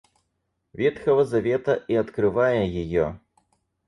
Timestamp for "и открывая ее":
1.75-3.19